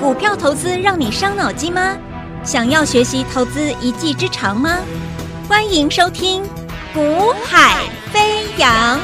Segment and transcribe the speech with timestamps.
[0.00, 1.96] 股票投资让你伤脑筋吗？
[2.42, 4.78] 想要学习投资一技之长吗？
[5.48, 6.42] 欢迎收听
[6.92, 8.98] 《股海飞扬》。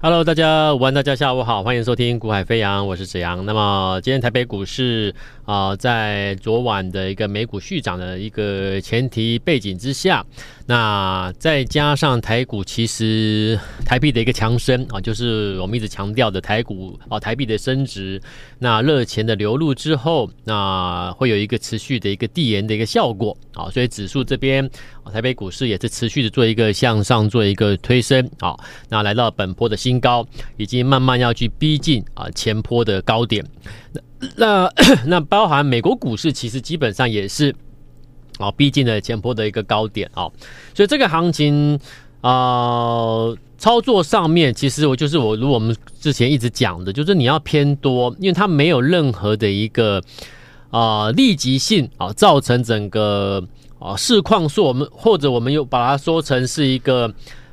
[0.00, 3.44] Hello，大家午安，大家下午好，欢迎收听《股海飞扬》，我是子阳。
[3.46, 5.14] 那么今天台北股市
[5.48, 10.22] 啊、在昨晚的一个美股续涨的一个前提背景之下，
[10.66, 18.20] 那再加上台股其实台币的一个强升啊，就是我们一直强调的台股啊，台币的升值，
[18.58, 24.70] 那热钱的流入之后，那会有一个持续的一个递延的一个效果啊，所以指数这边。
[25.02, 28.54] 啊台北股市也是持续的做一个向上，做一个推升啊，
[28.90, 30.26] 那来到本波的新高，
[30.58, 33.42] 已经慢慢要去逼近啊前坡的高点。
[33.90, 34.02] 那
[34.36, 34.72] 那
[35.06, 37.54] 那包含美国股市，其实基本上也是
[38.38, 40.30] 啊逼近了前波的一个高点啊，
[40.74, 41.78] 所以这个行情
[42.20, 50.02] 啊操作上面，其实我就是我如果我们之前一直讲的，就是你要偏多，因为它没有任何的一个
[50.70, 53.42] 啊立即性啊造成整个。
[53.80, 57.08] 啊，市况说我们或者我们又把它说成是一个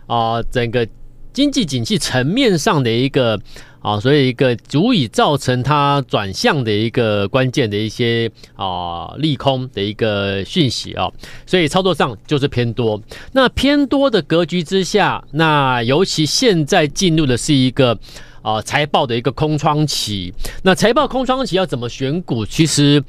[0.08, 0.88] 啊，整个
[1.36, 3.38] 经济景气层面上的一个
[3.81, 11.11] 啊，所以一个足以造成它转向的一个关键的一些啊利空的一个讯息啊，
[11.45, 13.00] 所以操作上就是偏多。
[13.33, 17.99] 那偏多的格局之下，那尤其现在进入的是一个
[18.42, 20.33] 啊财报的一个空窗期。
[20.64, 22.45] 那财报空窗期要怎么选股？
[22.45, 23.03] 其实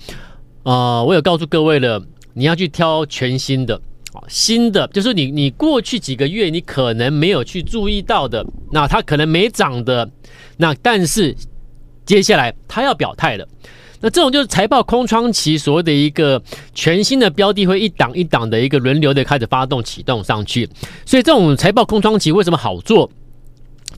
[0.64, 2.04] 啊，我有告诉各位了。
[2.38, 3.80] 你要去挑全新的，
[4.28, 10.08] 新的就是你你过去几个月你可能没有去注意到的，那它可能没涨的，
[10.56, 11.34] 那但是
[12.04, 13.46] 接下来它要表态了，
[14.00, 16.42] 那这种就是财报空窗期所谓的一个
[16.74, 20.68] 全新的标的会一档一档的一个轮流的开始发动启动上去，
[21.04, 23.10] 所以这种财报空窗期为什么好做？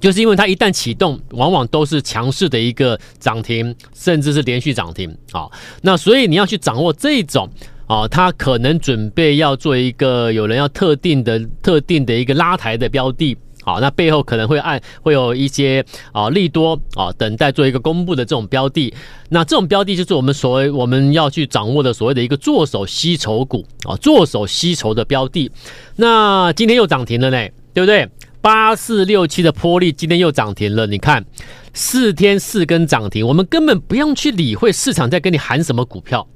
[0.00, 5.48] 就是因为它一旦启动，往往都是强势的一个涨停，甚至是连续涨停啊，
[5.82, 7.48] 那所以你要去掌握这种。
[7.88, 18.92] 啊，他可能准备要做一个有人要特定的、特定的一个拉抬的标的，好，那背后可能会按会有一些啊利多啊等待做一个公布的这种标的，
[19.30, 25.50] 那这种标的就是我们所谓我们要去掌握的所谓的一个做手吸筹股啊，做手吸筹的标的。
[25.96, 28.06] 那今天又涨停了呢，对不对？
[28.40, 31.24] 八四六七的波利今天又涨停了，你看
[31.72, 36.26] 四天四根涨停，我们根本不用去理会市场在跟你喊什么股票。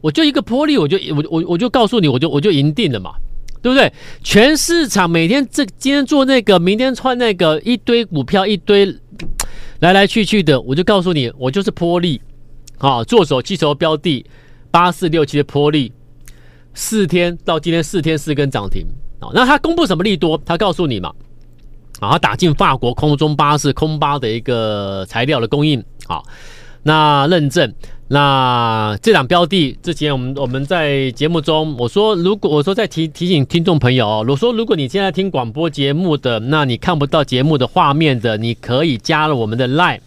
[0.00, 3.12] 我就一个波力，我就我我我就告诉你，我就我就赢定了嘛，
[3.60, 3.92] 对不对？
[4.22, 8.86] 全市场每天这今天做那个，明天穿那个，一堆股票一堆
[9.80, 12.20] 来来去去的，我就告诉你，我就是波力
[12.78, 14.24] 啊，做手吸筹标的
[14.70, 15.92] 八四六七的波力，
[16.74, 18.86] 四天到今天四天四根涨停
[19.20, 19.30] 啊。
[19.34, 20.40] 那他公布什么利多？
[20.44, 21.12] 他告诉你嘛，
[22.00, 26.22] 啊，他打进法国空中巴士空巴的一个材料的供应啊，
[26.82, 27.72] 那认证。
[28.10, 40.00] 那这档标的之前，我们我们在节目中我说，如果我说再提提醒听众朋友哦，我说如果你现在听广播节目的，那你看不到节目的画面的，你可以加了我们的 Line，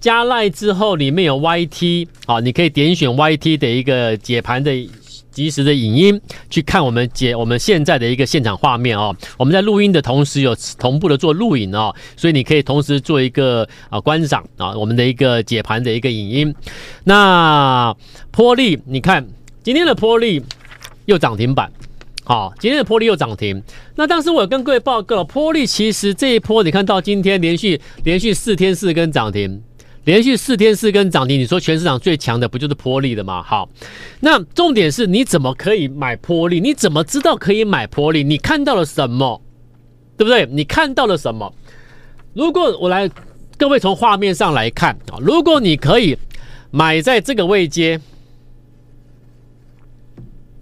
[0.00, 4.72] 加 Line 之后里面有 YT，啊，你可以点选 YT 的一个解盘的。
[5.34, 16.54] 及时的影音去看我们解我们现在的一个现场画面哦，我们在录音的同时有同步的做录影哦，所以你可以同时做一个啊观赏啊我们的一个解盘的一个影音。
[17.02, 17.94] 那
[18.30, 19.26] 波力，你看
[19.62, 20.40] 今天的波力
[21.06, 21.70] 又涨停板，
[22.22, 23.60] 好，今天的波力又涨停。
[23.96, 29.60] 那当时我有跟各位报告，波力其实这一波你看到今天连续连续四天四根涨停。
[30.04, 33.42] 连续四天四根涨停，你说全市场最强的不就是玻璃的吗？
[33.42, 33.68] 好，
[34.20, 36.60] 那重点是你怎么可以买玻璃？
[36.60, 38.24] 你怎么知道可以买玻璃？
[38.24, 39.40] 你看到了什么？
[40.16, 40.46] 对不对？
[40.50, 41.52] 你看到了什么？
[42.34, 43.10] 如果我来，
[43.56, 46.16] 各位从画面上来看啊，如果你可以
[46.70, 48.00] 买在这个位阶。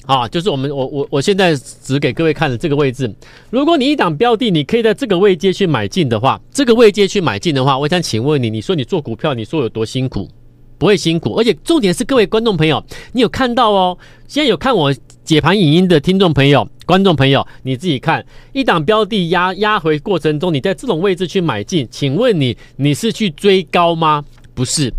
[0.07, 3.13] 啊，就是我们我我我现在指给各位看的这个位置。
[3.51, 10.29] 如果你一档标的，你可以在这个位阶去买进的话，这个位阶去买进的话，我想请问你，你说你做股票，你说有多辛苦？
[10.77, 13.97] 不会辛苦，而且重点是各位观众朋友，你有看到哦？
[14.27, 24.25] 现在有看我解盘影音的听众朋友、观众朋友，你自己看，一档标的压压回过程中，你在这种位置去买进，请问你你是去追高吗？
[24.53, 24.93] 不是。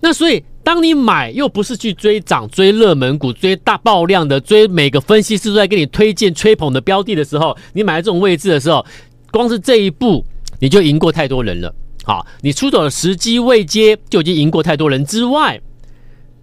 [0.00, 0.44] 那所以。
[0.66, 8.84] 当你买又不是去追涨、追热门股、追大爆量的、追每个分析师都在给你推荐、吹捧的标的的时候，你买在这种位置的时候，
[9.30, 10.24] 光是这一步
[10.58, 11.72] 你就赢过太多人了。
[12.02, 15.60] 好，你出手的时机未接就已经赢过太多人之外，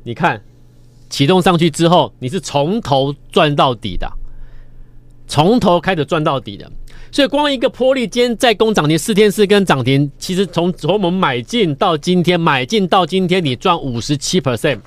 [0.04, 0.42] 你看
[1.10, 4.10] 启动上去之后，你是从头赚到底的。
[5.28, 6.72] 从头开始赚到底的。
[7.14, 14.80] 所以光一个玻璃今天在攻涨停四天四根涨停，其实从从我们买进到今天，买进到今天你赚五十七 percent，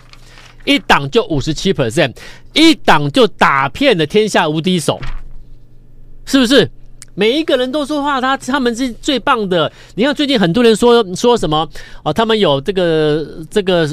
[0.64, 2.12] 一档就五十七 percent，
[2.52, 4.98] 一档就打遍了天下无敌手，
[6.24, 6.68] 是不是？
[7.14, 9.72] 每一个人都说话，他他们是最棒的。
[9.94, 11.66] 你看最近很多人说说什么
[12.02, 13.88] 哦，他们有这个这个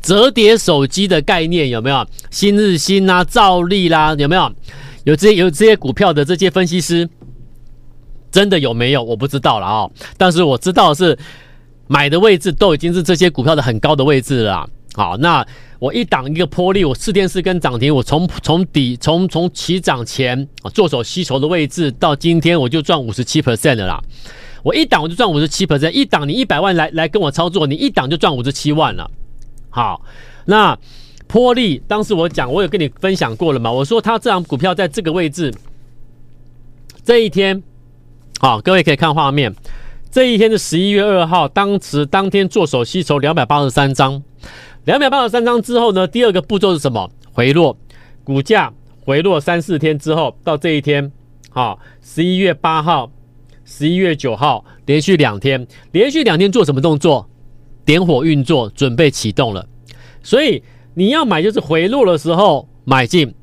[0.00, 2.06] 折叠手机的概念有没有？
[2.30, 4.50] 新日新啊，兆利啦，有没有？
[5.04, 7.06] 有这些有这些股票的这些分析师。
[8.30, 9.02] 真的有没有？
[9.02, 11.18] 我不知道了啊、哦，但是我知道是
[11.86, 14.68] 买的位置都已经是这些股票的很高的位置了。
[14.94, 15.46] 好，那
[15.78, 24.02] 我一档一个波利，我四天四根涨停，我从从底从从起涨前做手吸筹的位置到今天，我就赚五十七 percent 了啦。
[24.62, 29.10] 我一档我就赚五十七 percent，一档你一百万来来跟我操作，你一档就赚五十七万了。
[29.68, 30.02] 好，
[30.46, 30.76] 那
[31.26, 33.70] 波利当时我讲，我有跟你分享过了嘛？
[33.70, 35.52] 我说他这档股票在这个位置，
[37.04, 37.62] 这一天。
[38.38, 39.54] 好，各位可以看画面。
[40.10, 44.22] 这一天是十一月二号，当时当天做手吸筹两百八十三张，
[44.84, 47.10] 两百八十三张之后呢，第二个步骤是什么？
[47.32, 47.76] 回落，
[48.24, 48.72] 股价
[49.04, 51.10] 回落三四天之后，到这一天，
[51.50, 53.10] 好，十一月八号、
[53.64, 57.26] 十一月九号，连续两天，连续两天做什么动作？
[57.86, 59.66] 点火运作，准备启动了。
[60.22, 60.62] 所以
[60.92, 63.34] 你要买，就是回落的时候买进，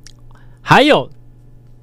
[0.61, 1.09] 还有。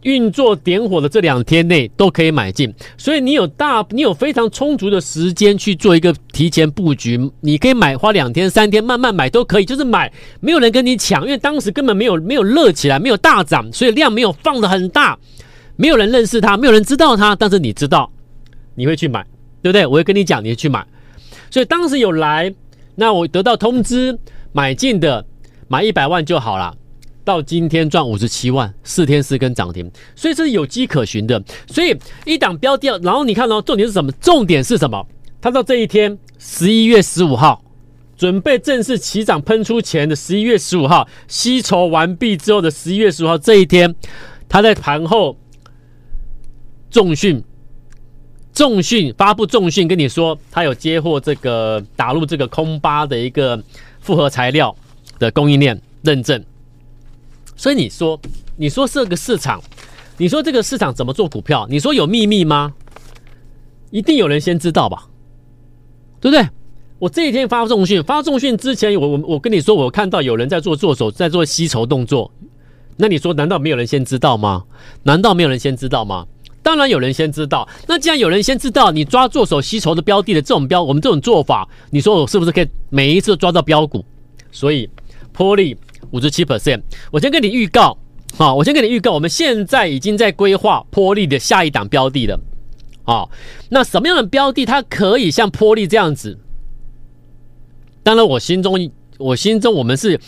[0.02, 7.20] 运作点火的这两天内都可以买进，所以你有大，你有非常充足的时间去做一个提前布局。
[7.40, 10.10] 你可以买，花两天、三天慢慢买都可以，就是买，
[10.40, 15.18] 没有人跟你抢，因为当时根本没有没有热起来，没有大涨，所以量没有放的很大，
[15.76, 18.10] 没有人认识它，没有人知道它，但是你知道，
[18.74, 19.22] 你会去买，
[19.60, 19.86] 对不对？
[19.86, 20.86] 我会跟你讲，你会去买，
[21.50, 22.54] 所以当时有来，
[22.94, 24.18] 那我得到通知
[24.52, 25.26] 买进的，
[25.68, 26.74] 买一百万就好了。
[27.24, 31.42] 到今天赚五十七万，四天四根涨停，所以这是有迹可循的。
[31.66, 34.10] 所以一档标掉，然后你看到重点是什么？
[34.12, 35.06] 重点是什么？
[35.40, 37.62] 它到这一天，十一月十五号，
[38.16, 43.94] 准备正式起涨喷出前的十一月十五号，吸筹完毕之后的十一月十五号这一天，
[44.48, 45.38] 它在盘后
[46.90, 47.42] 重讯，
[48.52, 53.62] 重讯发布重讯，跟你说它有接获这个打入这个空巴的一个
[54.00, 54.74] 复合材料
[55.18, 56.44] 的供应链认证。
[57.60, 58.18] 所以你说，
[58.56, 59.62] 你说这个市场，
[60.16, 61.66] 你说这个市场怎么做股票？
[61.68, 62.72] 你说有秘密吗？
[63.90, 65.06] 一定有人先知道吧，
[66.22, 66.48] 对不对？
[66.98, 72.32] 我这一天发重讯，发重讯之前，我我我跟你说，我看到有人在做做手，在做吸筹动作。
[72.96, 74.64] 那你说，难道没有人先知道吗？
[75.02, 76.26] 难道没有人先知道吗？
[76.62, 77.68] 当然有人先知道。
[77.86, 84.02] 那既然有人先知道，你抓做手吸筹的标的的这种标，我们这种做法，你说我是不是可以每一次抓到标股？
[84.50, 84.88] 所以，
[85.34, 85.76] 波丽。
[86.10, 87.96] 五十七 percent，我先跟你预告，
[88.36, 92.40] 好，我先跟你预告，我们现在已经在规划波利的下一档标的了，
[93.04, 93.30] 好，
[93.68, 96.38] 那什么样的标的它可以像波利这样子？
[98.02, 100.18] 当然，我心中，我心中我们是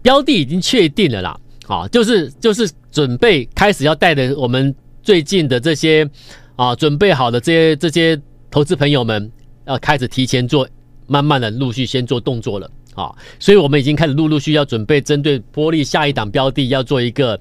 [0.00, 6.08] 标的已经确定了啦，好，就是就是准备开始要带着我们最近的这些
[6.56, 8.18] 啊准备好的这些这些
[8.50, 9.30] 投资朋友们，
[9.66, 10.66] 要开始提前做，
[11.06, 12.70] 慢慢的陆续先做动作了。
[12.98, 17.38] 啊，所以我们已经开始陆陆续续要准备针对玻璃下一档标的，要做一个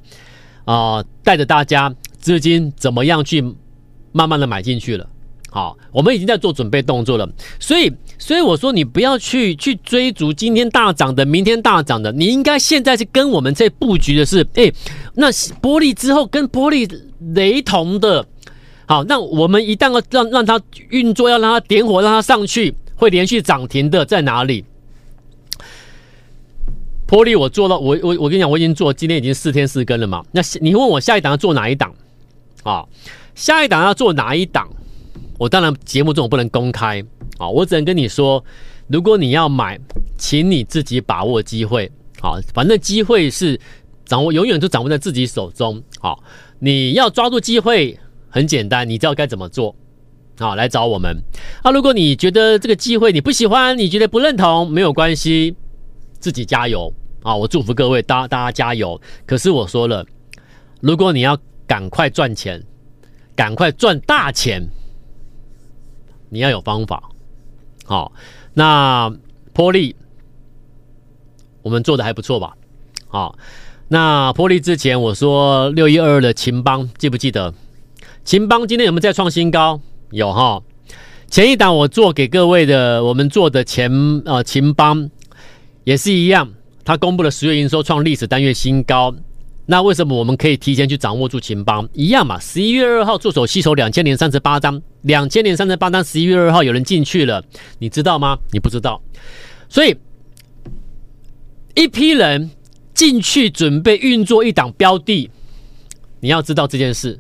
[0.65, 3.43] 啊，带着大家资金怎么样去
[4.11, 5.09] 慢慢的买进去了。
[5.49, 7.27] 好，我们已经在做准备动作了。
[7.59, 14.71] 所以，所以我说你不要去去追逐今天大涨的，明天大涨的，你应该现在是跟我们在布局的是，哎，
[15.15, 16.87] 那玻璃之后跟玻璃
[17.33, 18.23] 雷同的，
[18.85, 24.63] 好，那我们一旦要让让它运作，要让它点火，让它上去，会连续涨停的在哪里？
[27.07, 30.23] 波利，我做到我我我跟你讲，我已经做，今天已经四天四根了嘛。
[30.33, 31.93] 那你问我下一档要做哪一档
[32.63, 32.83] 啊？
[33.33, 34.67] 下一档要做哪一档？
[35.39, 37.01] 我当然节目中我不能公开
[37.37, 38.43] 啊，我只能跟你说，
[38.87, 39.79] 如果你要买，
[40.17, 42.35] 请你自己把握机会啊。
[42.53, 43.57] 反正机会是
[44.05, 45.81] 掌握，永远都掌握在自己手中。
[46.01, 46.21] 好，
[46.59, 47.97] 你要抓住机会
[48.29, 49.73] 很简单，你知道该怎么做
[50.39, 50.55] 啊？
[50.55, 51.15] 来找我们
[51.63, 51.71] 啊。
[51.71, 55.55] 如果你觉得这个机会你不喜欢，你觉得不认同，没有关系。
[56.19, 56.91] 自己加油
[57.23, 57.35] 啊！
[57.35, 58.99] 我祝福各位，大大家加油。
[59.25, 60.05] 可是我说了，
[60.81, 62.63] 如果你要赶快赚钱，
[63.35, 64.67] 赶快赚大钱，
[66.29, 67.03] 你要有方法。
[67.85, 68.11] 好，
[68.53, 69.13] 那
[69.53, 69.95] 波丽
[71.61, 72.55] 我们做的还不错吧？
[73.07, 73.37] 好，
[73.87, 77.53] 那波丽之前我说六一二二的秦邦记不记得？
[78.23, 79.79] 秦邦今天有没有再创新高？
[80.11, 80.61] 有哈。
[81.29, 83.91] 前一档我做给各位的，我们做的前
[84.25, 85.09] 呃秦邦。
[85.87, 86.51] 也是一样，
[86.83, 89.15] 他公布了十月营收创历史单月新高，
[89.65, 91.87] 那为什么我们可以提前去掌握住秦邦？
[91.93, 97.41] 一样嘛，十一月二号助手吸筹两千零三十八张，两千零三十八张，十一月二号有人进去了，
[97.79, 98.37] 你知道吗？
[98.51, 99.01] 你不知道，
[99.69, 99.95] 所以
[101.73, 102.51] 一批人
[102.93, 105.31] 进去准备运作一档标的，
[106.19, 107.17] 你要知道这件事。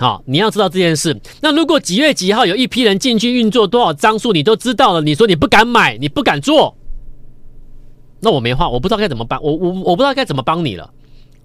[0.00, 1.20] 好，你要知道这件事。
[1.40, 5.00] 那如果几月几号有一批人进去运作多少张数，你都知道了。
[5.00, 6.76] 你说你不敢买，你不敢做，
[8.20, 9.42] 那我没话，我不知道该怎么办。
[9.42, 10.88] 我我我不知道该怎么帮你了。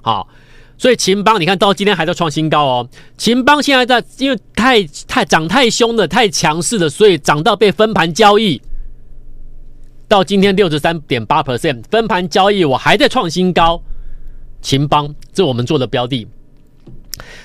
[0.03, 0.27] 好，
[0.77, 2.89] 所以秦邦你看到今天还在创新高哦。
[3.17, 8.61] 秦邦现在在，因为太太涨太凶了，太强势了，所以涨到被分盘交易。
[10.07, 13.81] 到今天六十三点八 percent 分盘交易，我还在创新高。
[14.61, 16.27] 秦邦，这我们做的标的。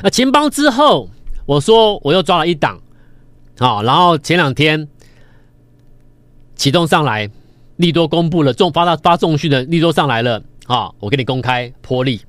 [0.03, 1.09] 那秦邦之后，
[1.47, 2.81] 我说我又抓了一档，
[3.59, 4.89] 好，然后前两天
[6.57, 7.31] 启动上来，
[7.77, 12.21] 利多公布了，重发到发重讯的利多上来了，啊，我给你公开波丽。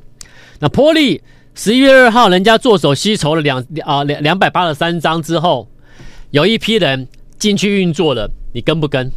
[0.60, 1.22] 那波丽
[1.56, 5.68] 十一月二号，人家做手吸筹了两啊两两百八十三张之后，
[6.32, 9.12] 有一批人进去运作了，你跟不跟？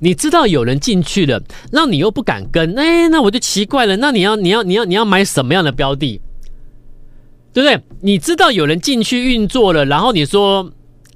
[0.00, 6.20] 你知道有人进去了，那你又不敢跟，哎，那我就奇怪了，那你要你要你要你要买什么样的标的？
[7.52, 7.80] 对不对？
[8.00, 10.70] 你知道有人进去运作了，然后你说：“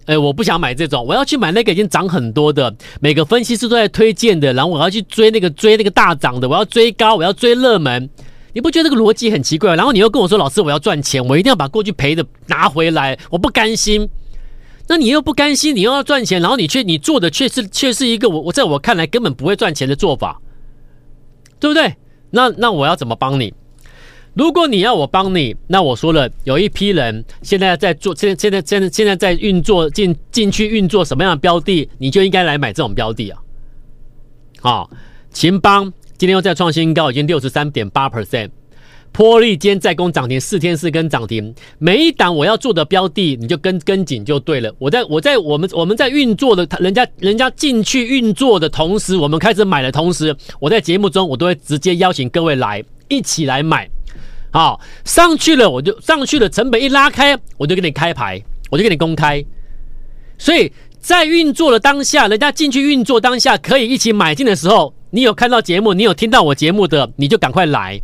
[0.07, 8.09] 哎，我不想买这种，我要去买那个已经涨很多的，每个分析师都在推荐的，然后我要去追那个追那个大涨的，我要追高，我要追热门。”
[8.55, 9.75] 你不觉得这个逻辑很奇怪？
[9.77, 14.07] 然后你又跟我说：“老师，我要赚钱，我一定要把过去赔的拿回来，我不甘心。”
[14.89, 20.39] 那你又不甘心，你又要赚钱，然后你却你做的却是却是一个我我在我看来根本不会赚钱的做法，
[21.59, 21.95] 对不对？
[22.31, 23.55] 那那我要怎么帮你？
[24.35, 33.39] 如果你要我帮你，那我说了，有一批人现在在做，现现在现在现在在运作进进去运作什么样的标的，你就应该来买这种标的啊。
[34.61, 34.91] 好，
[35.31, 38.49] 秦邦今天又再创新高，已经六十三点八 percent。
[39.13, 44.75] 波利今天再攻涨停，四天四根涨停，每一档我要做的标的，你就跟跟紧就对了。
[44.79, 53.87] 我在我在我们我们在运作的，人家人家进去运作的同时，我们开始买的同时，我在节目中我都会直接邀请各位来一起来买。
[54.53, 58.41] 好，上去了我就上去了，成本一拉开，我就给你开牌，
[58.71, 59.43] 我就给你公开。
[60.37, 68.01] 所以在运作的当下，人家进去运作当下可以一起买进的时候，你有看到节目，你有听到我节目的，你就赶快来。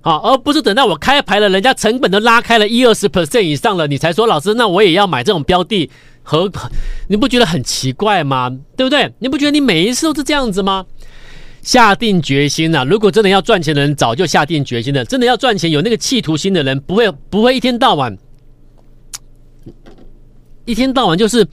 [0.00, 5.90] 好，而不是等到我开牌了，人家成本都拉开了一二十 percent 以上了，你才说老师，那我也要买这种标的，
[6.22, 6.50] 和
[7.08, 8.48] 你不觉得很奇怪吗？
[8.76, 9.12] 对不对？
[9.18, 10.86] 你不觉得你每一次都是这样子吗？
[11.66, 15.04] 下定决心了、如果真的要赚钱的人，早就下定决心了。
[15.04, 18.16] 真的要赚钱，有那个企图心的人，不会不会一天到晚，
[20.64, 21.44] 一天到晚就是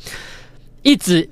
[0.83, 1.27] 一直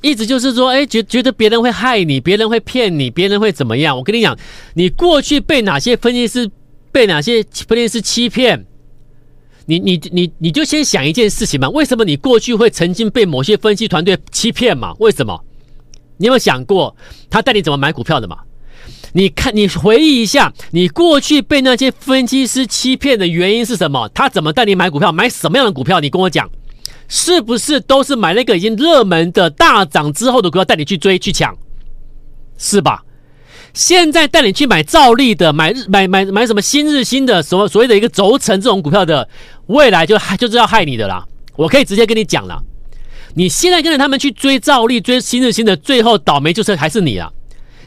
[0.00, 3.96] 一直就是说，哎，觉觉得别人会害你，别人会骗你，别人会怎么样？
[3.96, 4.36] 我跟你讲，
[4.74, 6.50] 你过去被哪些分析师
[6.90, 8.66] 被哪些分析师欺骗？
[9.66, 14.94] 你你你你就先想一件事情嘛，为什么你过去会曾经被某些分析团队欺骗嘛？
[14.98, 15.44] 为什么？
[16.20, 16.94] 你有没有想过
[17.30, 18.36] 他带你怎么买股票的嘛？
[19.14, 24.08] 你看，你回忆一下，你过去被那些分析师欺骗的原因是什么？
[24.10, 25.10] 他怎么带你买股票？
[25.10, 25.98] 买什么样的股票？
[25.98, 26.48] 你跟我讲，
[27.08, 31.56] 是不是都是买那个已经热门的大涨之后的股票带你去追去抢？
[32.58, 33.02] 是吧？
[33.72, 39.26] 现在带你去买兆利的，买日买买买什么新日新的什么所谓的一个轴承这种股票的，
[39.66, 41.24] 未来就就是要害你的啦！
[41.56, 42.62] 我可以直接跟你讲了。
[43.34, 47.30] 你现在跟着他们去追兆利、追新日新的，最后倒霉就是还是你啊！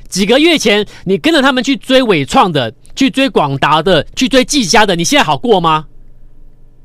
[0.07, 5.87] 几个月前你跟着他们去追伟创的、去追广达的、去追技嘉的，你现在好过吗？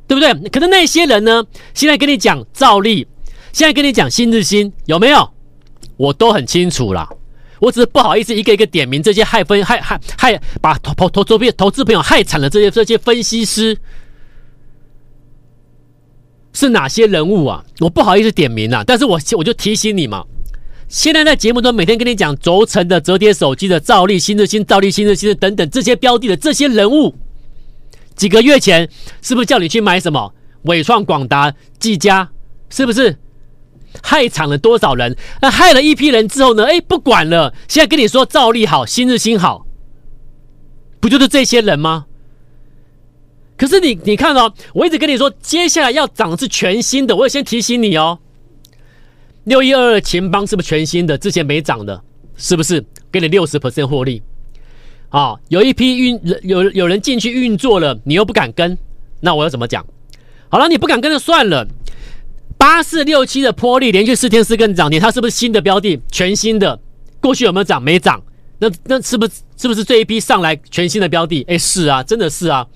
[0.07, 0.33] 对不对？
[0.49, 1.45] 可是那些人呢？
[1.75, 3.07] 现在跟你讲兆利，
[3.53, 5.31] 现在跟你讲新日新，有没有？
[5.99, 7.09] 我都很清楚啦，
[7.61, 13.77] 我只是不好意思一个一个点名这些害分害害害把投投投资投资朋友害惨了这些这些分析师。
[16.59, 17.65] 是哪些人物啊？
[17.79, 20.25] 我不好意思点名啊，但是我我就提醒你嘛。
[20.89, 27.15] 现在在节目中每天跟你讲轴承的、折叠手机的、兆利、新日新、兆利、新日新的等等这些标的的这些人物，
[28.17, 28.91] 几个月前
[29.23, 32.29] 是不是叫你去买什么伟创、广达、技嘉？
[32.71, 33.17] 是不是
[34.03, 35.17] 害惨了多少人？
[35.41, 36.65] 那害了一批人之后呢？
[36.65, 39.65] 哎，不管了，现在跟你说兆利好、新日新好，
[40.99, 42.07] 不就是这些人吗？
[43.59, 47.15] 可是你你看哦，我一直跟你说，接下来要涨是全新的。
[47.15, 48.19] 我也先提醒你哦，
[49.45, 51.19] 六一二二秦邦是不是全新的？
[51.19, 52.01] 之前没涨的，
[52.37, 52.85] 是不是？
[53.11, 54.23] 给你六十 percent 获利
[55.09, 55.35] 啊？
[55.49, 58.79] 有一批运有有人进去运作了，你又不敢跟，
[59.21, 59.85] 那我要怎么讲？
[60.49, 61.67] 好了，你不敢跟就算了。
[62.57, 66.01] 八四六七的波利连续四天四根涨停，它是不是新的标的？
[66.11, 66.79] 全新的，
[67.21, 67.83] 过去有没有涨？
[67.83, 68.23] 没涨。
[68.59, 71.45] 那那是不是是不是这一批上来全新的标的？
[71.49, 72.67] 哎，是啊，真的是啊。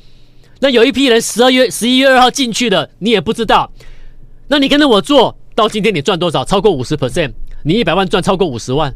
[0.62, 3.68] 那有一批人十二月十一月二号进去的，你也不知道。
[4.46, 6.44] 那你跟着我做到今天，你赚多少？
[6.44, 7.32] 超过五十 percent，
[7.64, 8.94] 你一百万赚超过五十万。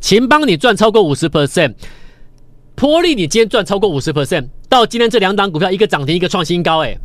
[0.00, 1.74] 秦邦你赚超过五十 percent，
[2.76, 4.48] 波利你今天赚超过五十 percent。
[4.68, 6.96] 到今天这两档股票，一个涨停，一个创新高，哎。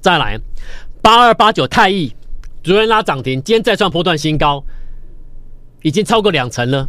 [0.00, 0.38] 再来，
[1.02, 2.14] 八二八九太毅，
[2.62, 4.62] 昨天拉涨停，今天再创波段新高，
[5.82, 6.86] 已经超过两成了。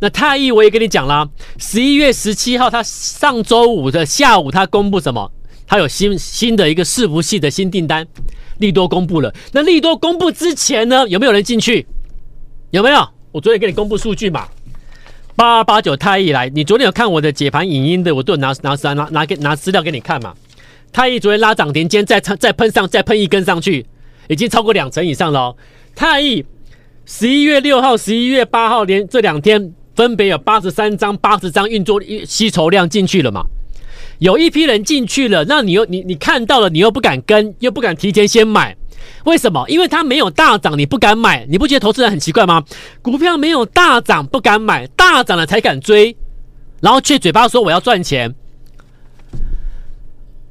[0.00, 1.28] 那太毅我也跟你讲啦，
[1.58, 5.30] 十一月十七号，他上周五的下午，他公布什么？
[5.66, 8.06] 他有新新的一个伺服器的新订单，
[8.58, 9.32] 利多公布了。
[9.52, 11.86] 那利多公布之前呢，有没有人进去？
[12.70, 13.06] 有没有？
[13.30, 14.48] 我昨天给你公布数据嘛，
[15.36, 20.34] 八二八九太毅来，你昨天有看我的解盘影音的，我都有拿拿拿拿拿给拿资料给你看嘛。
[20.92, 23.86] 太毅昨天拉涨停，今天再再喷上，再喷一根上去，
[24.28, 25.56] 已经超过两成以上了哦。
[25.94, 26.44] 太毅
[27.06, 33.44] 十一月六号、十一月八号连这两天分别有八十三张、八十张运作吸筹量进去了嘛？
[34.18, 38.74] 有一批人进去了，那你又你你看到了，你又不敢跟，又不敢提前先买，
[39.26, 39.62] 为什么？
[39.68, 42.64] 因为它没有大涨，你不敢买，你不觉得投资人很奇怪吗？
[43.02, 46.16] 股票没有大涨不敢买，大涨了才敢追，
[46.80, 48.34] 然后却嘴巴说我要赚钱。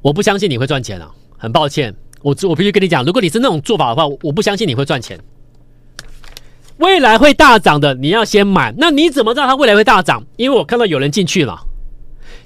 [0.00, 1.10] 我不相信你会赚钱啊！
[1.36, 1.92] 很抱歉，
[2.22, 5.18] 我我必须跟你讲，如果你是那种做法的话，我不相信你会赚钱。
[6.80, 8.74] 未来会大涨的，你要先买。
[8.78, 10.24] 那你怎么知道它未来会大涨？
[10.36, 11.60] 因为我看到有人进去了，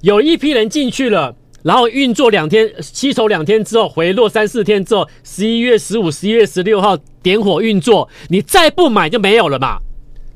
[0.01, 9.79] 有一批人进去了，然后运作两天，吸筹两天之后回落三四天之后，十一月十五、十一月十六号点火运作，你再不买就没有了嘛。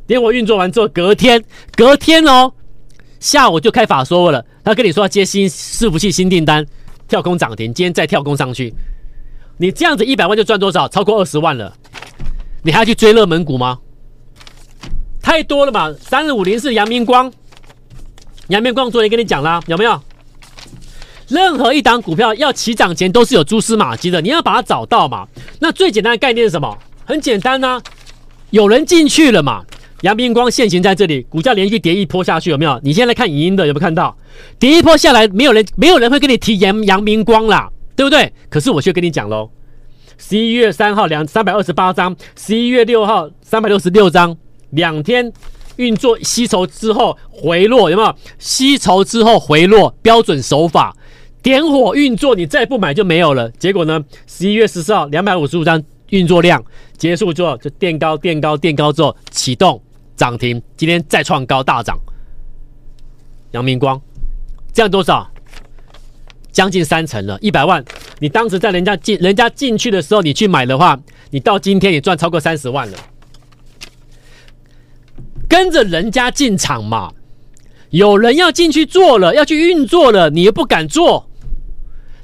[0.06, 1.42] 点火运作完之后，隔天
[1.74, 2.52] 隔天哦，
[3.18, 6.64] 下午就开法说了，他跟你说要接新伺服器新订单。
[7.08, 8.72] 跳空涨停，今天再跳空上去，
[9.56, 10.86] 你这样子一百万就赚多少？
[10.86, 11.74] 超过二十万了，
[12.62, 13.78] 你还要去追热门股吗？
[15.28, 15.94] 太多了嘛！
[16.00, 17.30] 三五零是阳明光，
[18.46, 20.00] 阳明光昨天跟你讲啦，有没有？
[21.28, 25.28] 任何一档股票要起涨前都是有蛛丝马迹的，你要把它找到嘛。
[25.60, 26.78] 那最简单的概念是什么？
[27.04, 27.78] 很简单呐、
[28.48, 29.62] 有人进去了嘛。
[30.00, 32.80] 阳明光现行在这里，股价连续跌一波下去，有没有？
[32.82, 34.16] 你现在看影音的有没有看到？
[34.58, 38.32] 跌一波下来，没有人，没有人会跟你提阳阳明光啦，对不对？
[38.48, 39.50] 可是我却跟你讲喽，
[40.16, 44.34] 十一月三号两三百二十八张，十一月六号三百六十六张，
[44.70, 45.32] 两天
[45.76, 48.14] 运作吸筹之后回落，有没有？
[48.38, 50.94] 吸筹之后回落，标准手法，
[51.42, 53.50] 点火运作，你再不买就没有了。
[53.52, 54.04] 结果呢？
[54.26, 56.62] 十一月十四号两百五十五张运作量
[56.96, 59.80] 结束之后，就垫高垫高垫高之后启动。
[60.16, 61.96] 涨停，今天再创高大涨。
[63.52, 64.00] 阳明光，
[64.72, 65.30] 这样多少？
[66.50, 67.84] 将近三成了，一百万。
[68.18, 70.98] 你当时在人家进人家进去的时候，你去买的话，
[71.30, 72.98] 你到今天也赚超过三十万了。
[75.48, 77.12] 跟着人家进场嘛，
[77.90, 81.26] 有人要进去做了，要去运作了，你又不敢做。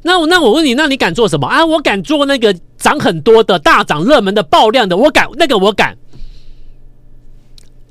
[0.02, 1.64] 那我那我问你，那你敢做什么啊？
[1.64, 5.96] 我敢做那个涨很多的大涨热门的爆量的，我敢那个我敢。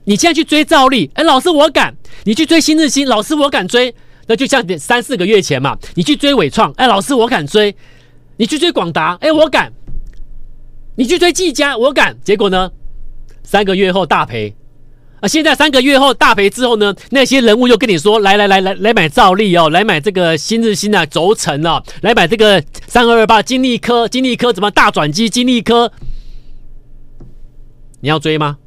[0.06, 1.92] 你现在去追赵丽，哎，老师我敢；
[2.26, 3.96] 你去追新日新，老师我敢追。
[4.28, 7.74] 那就像三四个月前嘛，你去追伟创，哎，老师我敢追；
[8.38, 9.72] 你去追广达，哎，我敢；
[10.96, 12.16] 你去追技嘉，我敢。
[12.24, 12.72] 结果呢，
[13.44, 14.56] 三个月后大赔。
[15.24, 25.30] 啊，现在三个月后大赔之后呢，那些人物又跟你说，来来来来来买兆利哦，来买这个新日新啊，轴承哦，来买这个三二二八金利科，金利科怎么大转机？
[25.30, 25.94] 金利科，
[28.02, 28.58] 你要追吗？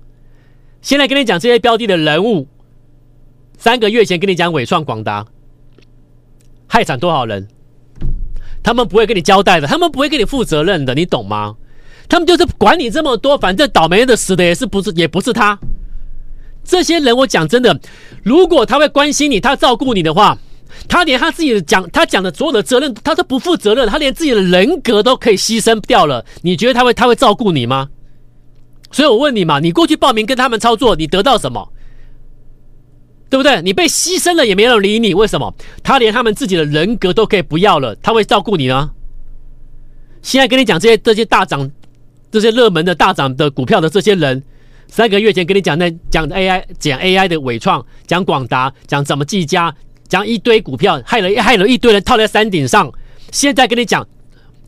[0.81, 2.49] 现在跟你讲这些标的的人物，
[3.59, 5.27] 三个月前跟你讲纬创、广达，
[6.67, 7.49] 害惨多少人？
[8.63, 11.57] 他们不会跟你交代的，他们不会跟你负责任的，你懂吗？
[12.09, 15.59] 他们就是管你这么多，反正倒霉的死的也是不是也不是他。
[16.67, 17.79] 这些人我讲真的，
[18.23, 20.37] 如果他会关心你，他照顾你的话，
[20.89, 27.89] 他连他自己的讲他讲的所有的责任，他都不负责任，他连自己的人格都可以牺牲掉了，你觉得他会他会照顾你吗？
[28.91, 31.73] 所以我问你嘛，你过去报名跟他们操作，你得到什么？
[33.29, 33.61] 对不对？
[33.63, 35.53] 你被牺牲了也没人理你，为什么？
[35.83, 38.91] 他连他们自己的人格都可以不要了，他会照顾你呢？
[40.23, 41.69] 现在跟你讲这些这些大涨、
[42.31, 44.43] 这些热门的大涨的股票的这些人，
[44.89, 49.75] 三个月前跟你讲那讲 AI 讲 AI 的伟创，讲广达，讲怎么技嘉，
[50.09, 52.91] 讲一堆股票，害了害了一堆人套在山顶上。
[53.33, 54.07] 现在跟你讲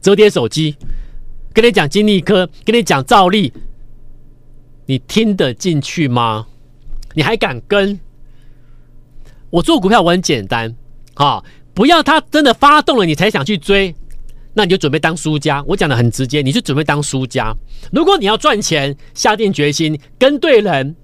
[0.03, 0.77] 折叠手机，
[1.55, 3.53] 跟你讲金利科，跟你讲兆利。
[4.87, 6.47] 你听得进去吗？
[7.15, 7.99] 你还敢跟？
[9.51, 10.75] 我做股票我很简单，
[11.15, 13.95] 啊，不要他真的发动了你才想去追，
[14.59, 15.63] 那你就准备当输家。
[15.69, 17.55] 我讲的很直接，你就准备当输家。
[17.93, 20.97] 如果你要赚钱，下定决心跟对人，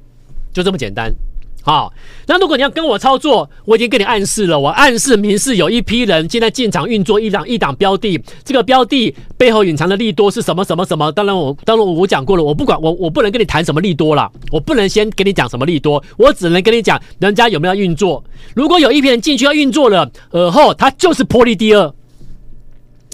[0.53, 1.14] 就这么简单。
[1.62, 1.93] 好，
[2.27, 11.12] 那如果你要跟我操作，我已经给你暗示了，我暗示明示有一批人现在进场运作一档一档标的，这个标的背后隐藏的利多是什么什么什么？
[11.12, 18.23] 当然我当然我讲过了，我不管我我不能跟你谈什么利多了，我不能先跟你讲什么利多，我只能跟你讲人家有没有运作。
[18.55, 21.95] 如果有一批人进去要运作了，而后他就是波莉第二，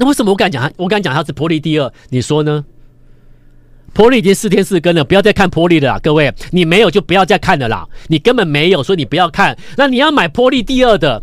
[0.00, 0.72] 那为什么我敢讲他？
[0.78, 2.64] 我敢讲他是波莉第二，你说呢？
[3.92, 9.54] 波莉已经四天四更了，不要再看波莉了啦，各位，你没有就不要再看了啦，你根本没有，所以你不要看。
[9.76, 11.22] 那你要买波莉第二的，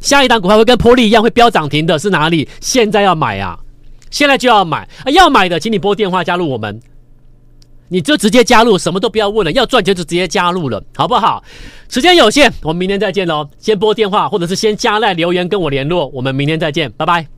[0.00, 2.48] 下一档股票会跟波莉一样会飙涨停的是哪里？
[2.60, 3.60] 现在要买啊，
[4.10, 5.10] 现在就要买啊！
[5.12, 6.80] 要买的，请你拨电话加入我们，
[7.86, 11.44] 你就直接加入，什么都不要问了，要赚钱就直接加入了，好不好？
[11.88, 13.48] 时间有限，我们明天再见喽。
[13.60, 17.37] 先拨电话，或者是先加赖留言跟我联络，我们明天再见，拜拜。